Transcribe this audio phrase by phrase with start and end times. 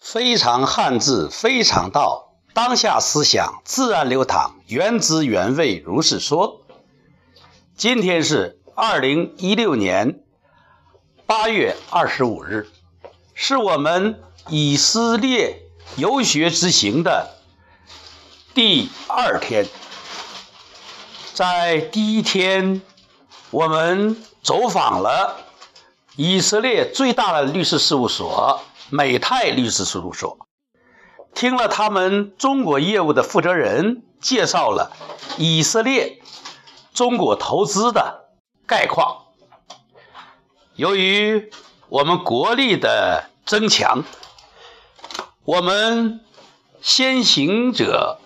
[0.00, 6.62] 非常汉字，非常道，当下思想自然流淌，原汁原味如是说。
[7.76, 10.20] 今天是二零一六年
[11.26, 12.68] 八月二十五日，
[13.34, 15.62] 是我们以色列
[15.96, 17.36] 游学之行的
[18.54, 19.66] 第二天。
[21.34, 22.82] 在第一天，
[23.50, 25.36] 我们走访了
[26.16, 28.62] 以色列最大的律师事务所。
[28.90, 30.46] 美泰律师事务所
[31.34, 34.92] 听了他们中国业务的负责人介绍了
[35.36, 36.22] 以色列
[36.94, 38.30] 中国投资的
[38.66, 39.26] 概况。
[40.74, 41.50] 由于
[41.88, 44.04] 我们国力的增强，
[45.44, 46.20] 我们
[46.80, 48.18] 先行者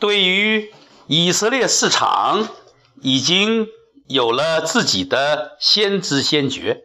[0.00, 0.74] 对于
[1.06, 2.48] 以色列市场
[3.00, 3.68] 已经
[4.06, 6.84] 有了自己的先知先觉。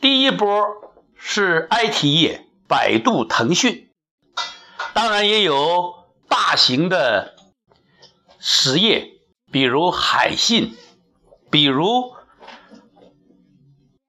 [0.00, 0.85] 第一波。
[1.28, 3.90] 是 IT 业，百度、腾讯，
[4.94, 7.34] 当然也有大型的
[8.38, 9.10] 实业，
[9.50, 10.76] 比如海信，
[11.50, 12.14] 比如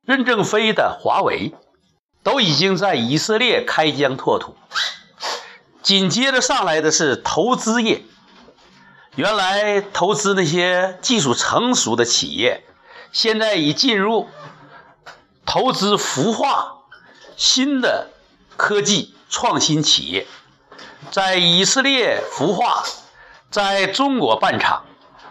[0.05, 1.55] 任正非的华为，
[2.21, 4.55] 都已经在以色列开疆拓土。
[5.81, 8.03] 紧接着上来的是投资业，
[9.15, 12.63] 原来投资那些技术成熟的企业，
[13.11, 14.27] 现在已进入
[15.47, 16.75] 投资孵化。
[17.37, 18.09] 新的
[18.57, 20.25] 科技创新企业
[21.11, 22.83] 在以色列孵化，
[23.51, 24.85] 在中国办厂，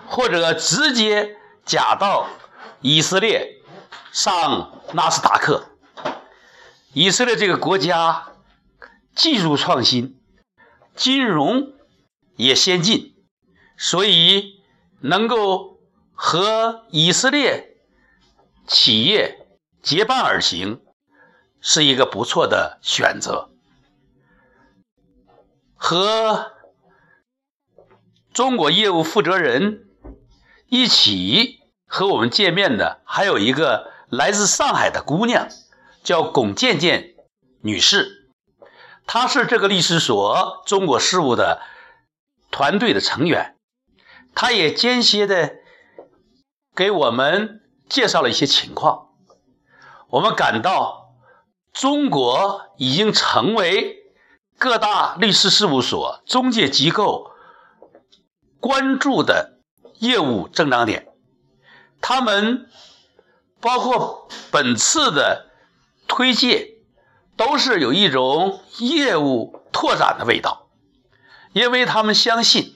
[0.07, 2.29] 或者直接假到
[2.81, 3.61] 以色列
[4.13, 5.67] 上纳斯达克。
[6.93, 8.29] 以色列这个国家
[9.15, 10.19] 技术创新，
[10.95, 11.75] 金融
[12.37, 13.17] 也先进，
[13.77, 14.63] 所以
[15.01, 15.81] 能够
[16.15, 17.77] 和以色列
[18.67, 19.47] 企业
[19.83, 20.81] 结伴而行。
[21.69, 23.51] 是一个不错的选择。
[25.75, 26.53] 和
[28.33, 29.89] 中国业务负责人
[30.69, 35.49] 一起和我们见面的，还有一个来自上海的姑娘，
[36.05, 37.17] 叫龚健健
[37.63, 38.31] 女士。
[39.05, 41.61] 她是这个律师所中国事务的
[42.53, 43.57] 团队的成员，
[44.37, 45.57] 她也间歇的
[46.77, 49.09] 给我们介绍了一些情况。
[50.11, 51.06] 我们感到。
[51.77, 53.99] 中国已经成为
[54.57, 57.33] 各大律师事务所、中介机构
[58.61, 59.59] 关注的
[59.99, 61.07] 业务增长点。
[62.01, 62.71] 他们
[63.61, 65.51] 包括本次的
[66.09, 66.79] 推介，
[67.37, 70.71] 都是有一种业务拓展的味道，
[71.53, 72.75] 因为他们相信，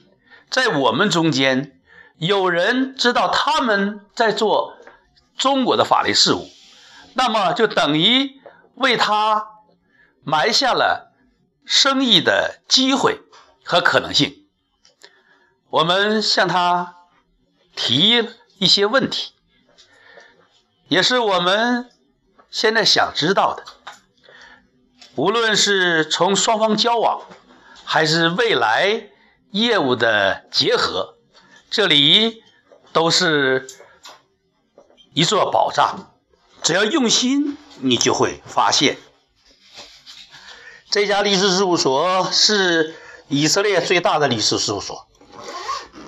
[0.51, 1.81] 在我们中间
[2.17, 4.77] 有人知道他们在做
[5.35, 6.47] 中国的法律事务，
[7.15, 8.39] 那么就等于。
[8.75, 9.47] 为他
[10.23, 11.13] 埋下了
[11.65, 13.21] 生意的机会
[13.63, 14.47] 和可能性。
[15.69, 16.95] 我们向他
[17.75, 18.27] 提
[18.57, 19.33] 一些问题，
[20.87, 21.89] 也是我们
[22.49, 23.63] 现在想知道的。
[25.15, 27.21] 无论是从双方交往，
[27.85, 29.09] 还是未来
[29.51, 31.17] 业务的结合，
[31.69, 32.43] 这里
[32.91, 33.67] 都是
[35.13, 36.10] 一座宝藏。
[36.61, 37.57] 只要用心。
[37.83, 38.99] 你就会发现，
[40.91, 42.93] 这家律师事务所是
[43.27, 45.07] 以色列最大的律师事务所，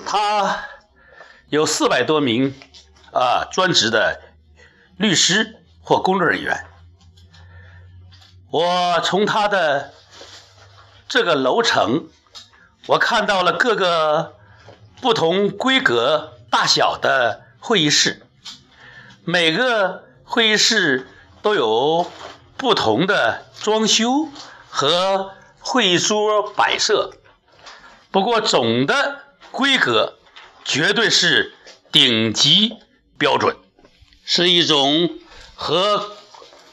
[0.06, 0.66] 它
[1.50, 2.54] 有四百多名
[3.12, 4.22] 啊专职的
[4.98, 6.64] 律师或工作人员。
[8.52, 9.92] 我从它的
[11.08, 12.08] 这个楼层，
[12.86, 14.36] 我看到了各个
[15.02, 18.28] 不同规格大小的会议室，
[19.24, 21.08] 每个会议室。
[21.44, 22.10] 都有
[22.56, 24.30] 不同的装修
[24.70, 27.12] 和会议桌摆设，
[28.12, 30.18] 不过总的规格
[30.64, 31.54] 绝对是
[31.92, 32.78] 顶级
[33.18, 33.58] 标准，
[34.24, 35.20] 是一种
[35.54, 36.16] 和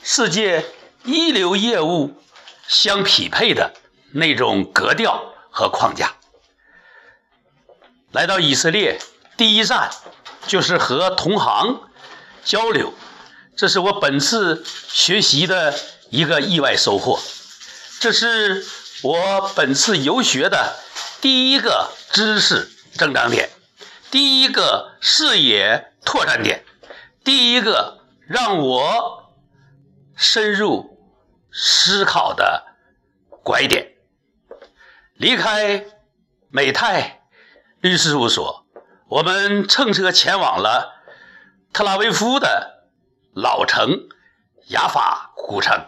[0.05, 0.65] 世界
[1.03, 2.15] 一流业务
[2.69, 3.72] 相匹配的
[4.13, 6.15] 那种格调和框架。
[8.13, 9.01] 来到以色列，
[9.36, 9.91] 第一站
[10.47, 11.80] 就是和同行
[12.45, 12.95] 交流。
[13.60, 15.74] 这是我本次学习的
[16.09, 17.21] 一个意外收获，
[18.01, 18.65] 这是
[19.03, 20.77] 我本次游学的
[21.21, 23.51] 第一个知识增长点，
[24.10, 26.65] 第一个视野拓展点，
[27.22, 29.34] 第一个让我
[30.16, 30.98] 深入
[31.53, 32.65] 思考的
[33.45, 33.92] 拐点。
[35.16, 35.84] 离开
[36.48, 37.21] 美泰
[37.83, 38.65] 律师事务所，
[39.07, 40.95] 我们乘车前往了
[41.74, 42.79] 特拉维夫的。
[43.32, 44.09] 老城
[44.66, 45.86] 雅法古城，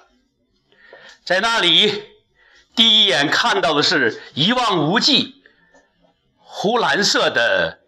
[1.24, 2.04] 在那里，
[2.74, 5.42] 第一眼看到的是一望无际、
[6.38, 7.80] 湖蓝色的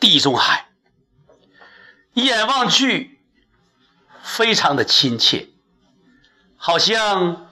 [0.00, 0.68] 地中海，
[2.14, 3.20] 一眼望去，
[4.22, 5.48] 非常的亲切，
[6.56, 7.50] 好像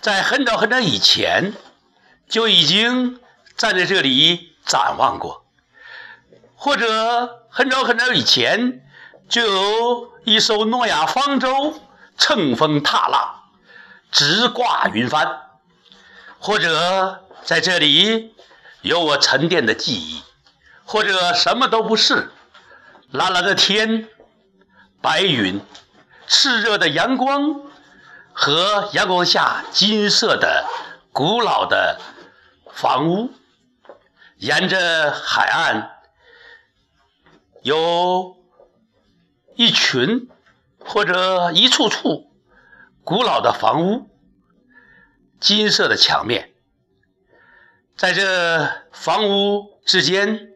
[0.00, 1.54] 在很早很早以前
[2.28, 3.20] 就已经
[3.56, 5.46] 站在这里展望过，
[6.54, 8.84] 或者很早很早以前
[9.28, 11.80] 就有一艘诺亚方舟
[12.16, 13.34] 乘风踏浪。
[14.10, 15.42] 直挂云帆，
[16.38, 18.34] 或者在这里
[18.80, 20.22] 有我沉淀的记忆，
[20.86, 22.32] 或者什么都不是，
[23.10, 24.08] 蓝蓝的天，
[25.02, 25.60] 白云，
[26.26, 27.60] 炽热的阳光
[28.32, 30.64] 和阳光下金色的
[31.12, 32.00] 古老的
[32.72, 33.30] 房屋，
[34.38, 35.98] 沿着海岸
[37.60, 38.37] 有
[39.58, 40.30] 一群
[40.78, 42.30] 或者一处处。
[43.02, 44.08] 古老的房屋，
[45.40, 46.52] 金色的墙面，
[47.96, 50.50] 在这房屋之间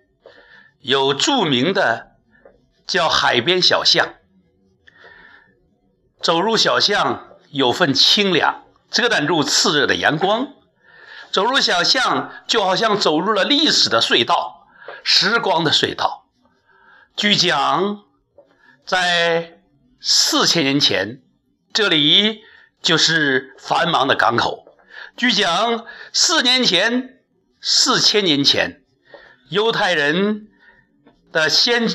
[0.79, 2.13] 有著名的
[2.87, 4.15] 叫海边小巷。
[6.21, 10.55] 走入小巷，有份清凉，遮挡住炽热的阳光。
[11.33, 14.69] 走入小巷，就好像走入了历史的隧道，
[15.03, 16.29] 时光的隧道。
[17.17, 18.05] 据讲，
[18.85, 19.61] 在
[20.01, 21.23] 四千年前。
[21.75, 22.43] 这里
[22.83, 24.77] 就是繁忙的港口。
[25.17, 27.23] 据讲，四年前、
[27.63, 28.85] 四千年前，
[29.49, 30.49] 犹太人
[31.33, 31.89] 的先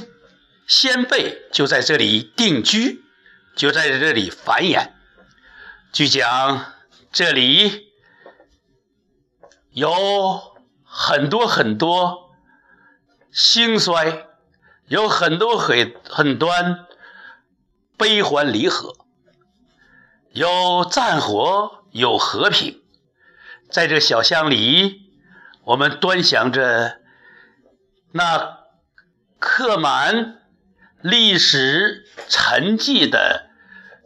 [0.66, 3.04] 先辈就在这里定居，
[3.56, 4.94] 就在这里繁衍。
[5.92, 6.74] 据讲，
[7.12, 7.92] 这里
[9.72, 12.31] 有很多很多
[13.31, 14.26] 兴衰，
[14.88, 16.86] 有很多很很端
[17.98, 18.94] 悲欢离合。
[20.31, 22.81] 有战火，有和平，
[23.69, 25.12] 在这小巷里，
[25.63, 27.00] 我们端详着
[28.12, 28.60] 那
[29.39, 30.42] 刻满
[31.01, 33.50] 历史沉寂的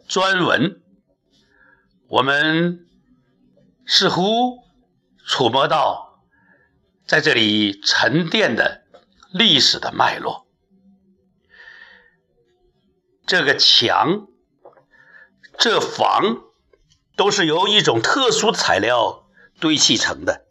[0.08, 0.80] 砖文，
[2.08, 2.86] 我们
[3.86, 4.58] 似乎
[5.26, 6.22] 触摸到
[7.06, 8.82] 在这里沉淀的
[9.32, 10.41] 历史的脉络。
[13.32, 14.26] 这个墙。
[15.56, 16.42] 这房
[17.16, 19.24] 都是由一种特殊材料
[19.58, 20.44] 堆砌成的，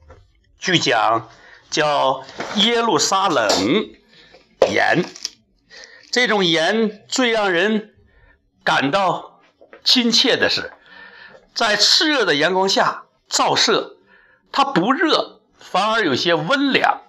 [0.57, 1.29] 据讲
[1.69, 2.25] 叫
[2.55, 3.47] 耶路撒冷
[4.67, 5.05] 岩。
[6.11, 7.93] 这种岩最让人
[8.63, 9.43] 感到
[9.83, 10.73] 亲切的是，
[11.53, 13.97] 在炽热的阳光下照射，
[14.51, 17.03] 它不热，反而有些温凉。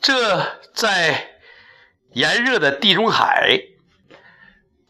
[0.00, 1.38] 这在
[2.10, 3.60] 炎热的地中海，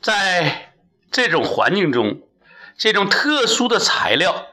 [0.00, 0.64] 在。
[1.10, 2.20] 这种环境中，
[2.76, 4.46] 这种特殊的材料，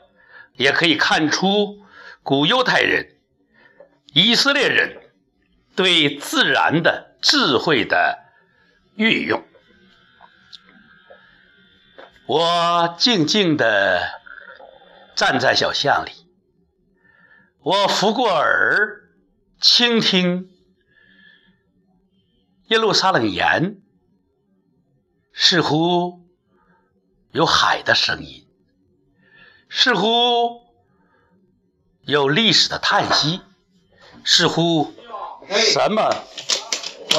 [0.54, 1.86] 也可以看出
[2.24, 3.18] 古犹太人、
[4.14, 5.12] 以色列人
[5.76, 8.20] 对自然的智慧的
[8.96, 9.46] 运用。
[12.26, 14.00] 我静静地
[15.14, 16.12] 站在小巷里，
[17.60, 19.10] 我拂过耳，
[19.60, 20.50] 倾听
[22.70, 23.82] 耶路撒冷岩，
[25.36, 26.26] 似乎。
[27.32, 28.48] 有海的声音，
[29.70, 30.62] 似乎
[32.04, 33.42] 有历史的叹息，
[34.24, 34.94] 似乎
[35.50, 36.16] 什么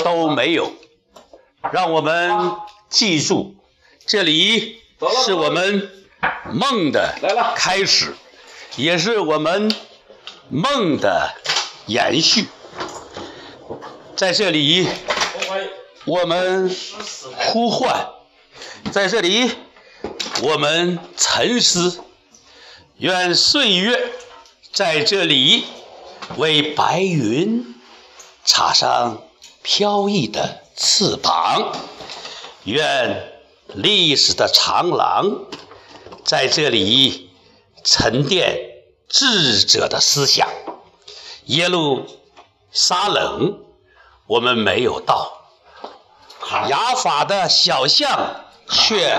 [0.03, 0.73] 都没有。
[1.71, 2.57] 让我们
[2.89, 3.57] 记住，
[4.07, 4.81] 这里
[5.27, 5.91] 是我们
[6.51, 7.15] 梦的
[7.55, 8.15] 开始，
[8.77, 9.71] 也是我们
[10.49, 11.35] 梦的
[11.85, 12.49] 延续。
[14.17, 14.89] 在这里，
[16.07, 16.75] 我们
[17.37, 18.11] 呼唤，
[18.93, 19.51] 在这里。
[20.43, 22.05] 我们沉思，
[22.99, 24.13] 愿岁月
[24.73, 25.65] 在这里
[26.37, 27.75] 为白云
[28.45, 29.23] 插上
[29.63, 31.73] 飘逸的翅膀；
[32.65, 33.33] 愿
[33.75, 35.47] 历史的长廊
[36.25, 37.31] 在这里
[37.83, 38.61] 沉淀
[39.09, 40.49] 智者的思想。
[41.47, 42.07] 耶路
[42.71, 43.65] 撒冷，
[44.27, 45.46] 我们没有到，
[46.69, 49.19] 雅法的小巷却。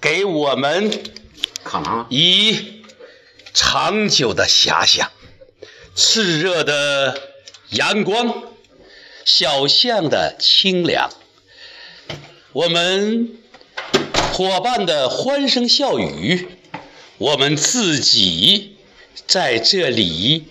[0.00, 1.02] 给我们
[2.10, 2.82] 以
[3.54, 5.10] 长久的遐想，
[5.96, 7.18] 炽热的
[7.70, 8.42] 阳光，
[9.24, 11.08] 小巷的清凉，
[12.52, 13.38] 我们
[14.34, 16.50] 伙伴的欢声笑语，
[17.16, 18.76] 我们自己
[19.26, 20.48] 在这里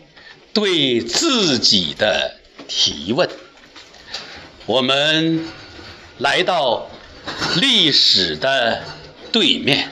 [0.52, 3.30] 对自己的提问，
[4.66, 5.46] 我们
[6.18, 6.90] 来到
[7.60, 8.82] 历史的。
[9.32, 9.92] 对面，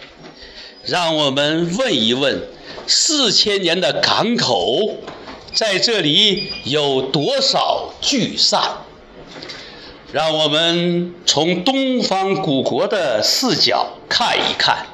[0.85, 2.43] 让我们问一问，
[2.85, 4.97] 四千年的港口，
[5.51, 8.61] 在这里有多少聚散？
[10.11, 14.85] 让我们从东方古国的视角看一看，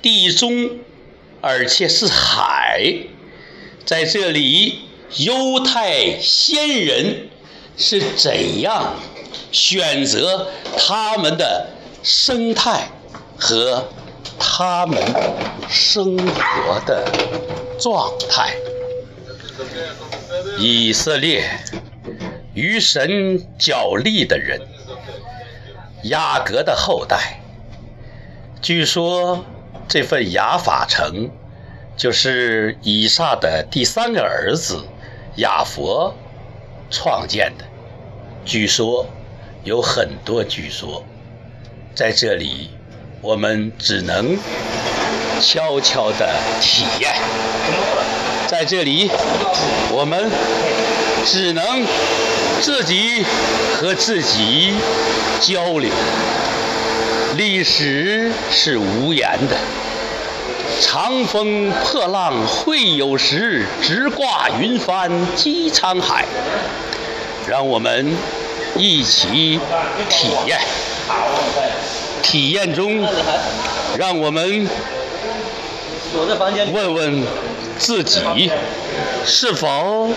[0.00, 0.78] 地中，
[1.42, 2.80] 而且是海，
[3.84, 4.78] 在这里，
[5.18, 7.28] 犹太先人
[7.76, 8.94] 是怎样
[9.52, 11.68] 选择他们的
[12.02, 12.88] 生态
[13.38, 13.88] 和
[14.38, 15.02] 他们
[15.68, 17.04] 生活的
[17.78, 18.54] 状态？
[20.58, 21.48] 以色列。
[22.52, 24.60] 与神角力的人，
[26.02, 27.40] 雅各的后代。
[28.60, 29.44] 据说
[29.86, 31.30] 这份雅法城
[31.96, 34.84] 就是以撒的第三个儿子
[35.36, 36.12] 雅佛
[36.90, 37.64] 创建的。
[38.44, 39.06] 据说
[39.64, 41.04] 有很多据说，
[41.94, 42.70] 在这里
[43.20, 44.36] 我们只能
[45.40, 46.28] 悄悄地
[46.60, 47.14] 体验。
[48.46, 49.10] 在这里，
[49.90, 50.30] 我们
[51.24, 51.64] 只能。
[52.60, 53.24] 自己
[53.74, 54.74] 和自己
[55.40, 55.90] 交流，
[57.34, 59.56] 历史是无言的。
[60.78, 66.26] 长风破浪会有时，直挂云帆济沧海。
[67.48, 68.14] 让我们
[68.76, 69.60] 一起
[70.08, 70.58] 体验，
[72.22, 73.06] 体验中，
[73.96, 74.68] 让我们
[76.72, 77.22] 问问
[77.78, 78.50] 自己，
[79.24, 80.10] 是否。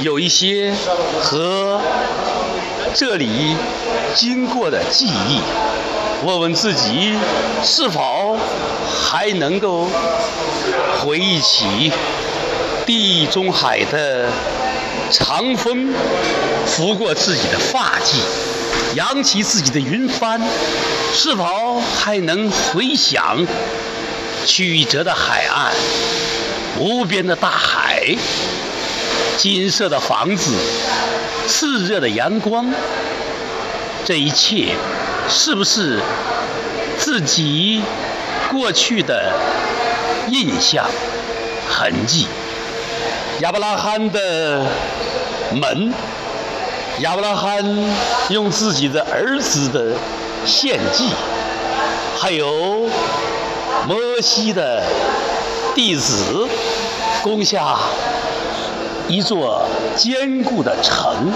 [0.00, 0.72] 有一些
[1.20, 1.80] 和
[2.94, 3.56] 这里
[4.14, 5.40] 经过的记忆，
[6.24, 7.18] 问问自己
[7.64, 8.38] 是否
[9.02, 9.88] 还能够
[11.00, 11.90] 回忆起
[12.86, 14.30] 地中海的
[15.10, 15.92] 长风
[16.66, 18.16] 拂过自己的发髻，
[18.94, 20.40] 扬起自己的云帆，
[21.14, 23.46] 是否还能回想
[24.46, 25.72] 曲折的海岸、
[26.78, 28.16] 无边的大海？
[29.38, 30.52] 金色的房子，
[31.48, 32.66] 炽热的阳光，
[34.04, 34.74] 这一切
[35.28, 36.00] 是不是
[36.98, 37.80] 自己
[38.50, 39.32] 过去的
[40.30, 40.84] 印象
[41.68, 42.26] 痕迹？
[43.40, 44.66] 亚伯拉罕的
[45.52, 45.92] 门，
[47.00, 47.64] 亚伯拉罕
[48.30, 49.96] 用自己的儿子的
[50.44, 51.08] 献祭，
[52.18, 52.88] 还有
[53.86, 54.82] 摩西的
[55.74, 56.46] 弟子
[57.22, 57.76] 攻下。
[59.10, 59.64] 一座
[59.96, 61.32] 坚固的城，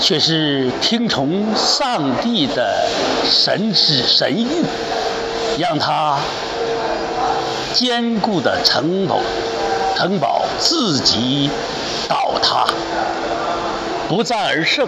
[0.00, 2.88] 却是听从上帝的
[3.30, 4.64] 神旨神谕，
[5.58, 6.18] 让他
[7.74, 9.20] 坚固的城堡
[9.94, 11.50] 城堡自己
[12.08, 12.66] 倒塌，
[14.08, 14.86] 不战而胜。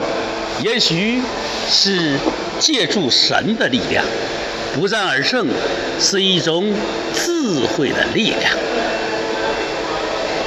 [0.62, 1.20] 也许
[1.68, 2.16] 是
[2.58, 4.04] 借助神的力量，
[4.74, 5.48] 不战而胜
[5.98, 6.72] 是一种
[7.12, 8.52] 智慧的力量。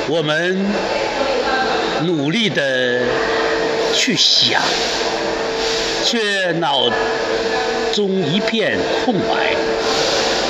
[0.08, 0.66] 我们。
[2.06, 3.02] 努力的
[3.92, 4.62] 去想，
[6.06, 6.88] 却脑
[7.92, 9.56] 中一片空白。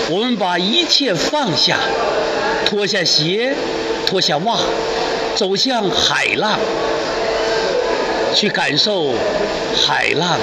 [0.09, 1.77] 我们把一切放下，
[2.65, 3.55] 脱下鞋，
[4.05, 4.59] 脱下袜，
[5.37, 6.57] 走向海浪，
[8.33, 9.13] 去感受
[9.75, 10.39] 海浪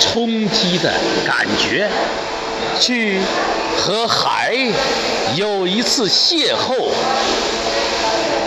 [0.00, 0.92] 冲击的
[1.24, 1.88] 感觉，
[2.80, 3.20] 去
[3.78, 4.52] 和海
[5.36, 6.88] 有一次邂逅。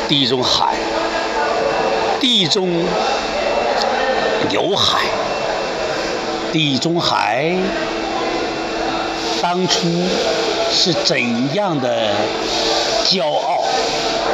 [0.09, 0.75] 地中海。
[2.19, 2.83] 地中
[4.49, 4.99] 有海，
[6.51, 7.55] 地中海
[9.41, 9.87] 当初
[10.69, 12.11] 是怎样的
[13.05, 13.63] 骄傲？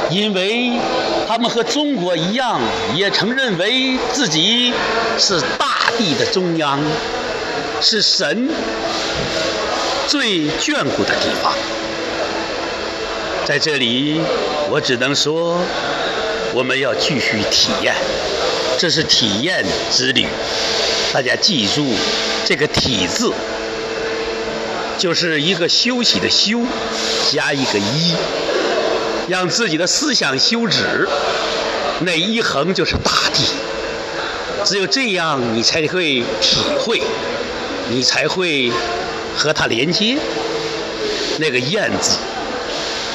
[0.09, 0.71] 因为
[1.31, 2.59] 他们和中国一样，
[2.93, 4.73] 也曾认为自己
[5.17, 6.77] 是大地的中央，
[7.79, 8.49] 是神
[10.09, 11.53] 最眷顾的地方。
[13.45, 14.19] 在这里，
[14.69, 15.57] 我只能说。
[16.53, 17.95] 我们要继续体验，
[18.77, 20.27] 这是体验之旅。
[21.13, 21.93] 大家记住，
[22.45, 23.31] 这个“体”字
[24.97, 26.59] 就是一个休息的“休”，
[27.31, 28.13] 加一个“一”，
[29.31, 31.07] 让自己的思想休止。
[32.01, 33.45] 那一横就是大地。
[34.65, 37.01] 只有这样，你才会体会，
[37.89, 38.69] 你才会
[39.37, 40.17] 和它连接。
[41.39, 42.17] 那个“燕”字，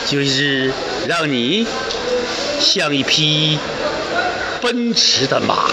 [0.07, 0.73] 就是
[1.07, 1.67] 让你。
[2.59, 3.59] 像一匹
[4.63, 5.71] 奔驰的马，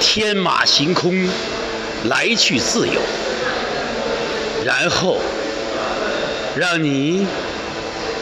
[0.00, 1.28] 天马行空，
[2.04, 3.00] 来去自由。
[4.64, 5.20] 然后，
[6.54, 7.26] 让你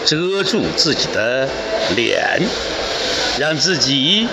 [0.05, 1.49] 遮住自己的
[1.97, 2.43] 脸，
[3.39, 4.29] 让自己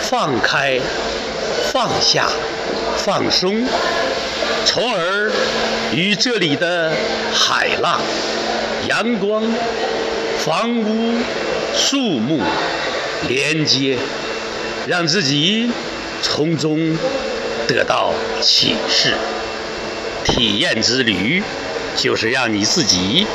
[0.00, 0.80] 放开、
[1.70, 2.28] 放下、
[2.96, 3.66] 放松，
[4.64, 5.30] 从而
[5.92, 6.92] 与这里的
[7.34, 8.00] 海浪、
[8.88, 9.42] 阳光、
[10.38, 11.14] 房屋、
[11.74, 12.40] 树木
[13.28, 13.98] 连接，
[14.86, 15.70] 让自己
[16.22, 16.96] 从中
[17.68, 19.12] 得到启示。
[20.24, 21.42] 体验之旅，
[21.96, 23.26] 就是让你自己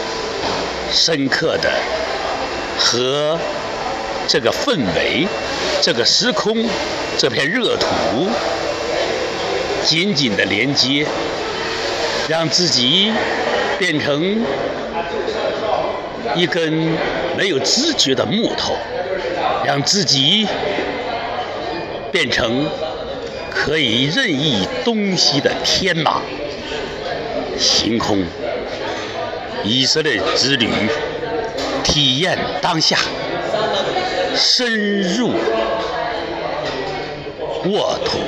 [0.92, 1.70] 深刻的
[2.78, 3.38] 和
[4.28, 5.28] 这个氛围、
[5.82, 6.66] 这个时空、
[7.18, 7.88] 这片热土
[9.84, 11.06] 紧紧的连接，
[12.30, 13.12] 让自己
[13.80, 14.46] 变成
[16.36, 16.96] 一根
[17.36, 18.78] 没有知觉的木头，
[19.66, 20.48] 让自己
[22.12, 22.70] 变成
[23.50, 26.22] 可以任意东西的天马。
[27.60, 28.24] 星空，
[29.64, 30.70] 以色列之旅，
[31.84, 32.98] 体验当下，
[34.36, 35.34] 深入
[37.66, 38.20] 沃土。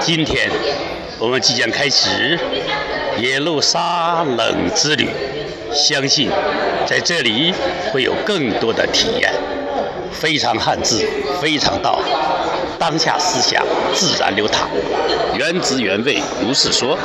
[0.00, 0.50] 今天
[1.18, 2.38] 我们即将开始
[3.20, 5.08] 耶路撒冷之旅，
[5.72, 6.28] 相信
[6.86, 7.54] 在这里
[7.90, 9.32] 会有更多的体验。
[10.12, 11.04] 非常汉字，
[11.40, 12.00] 非常道。
[12.78, 14.68] 当下思想自然流淌，
[15.38, 16.98] 原汁原味，如是说。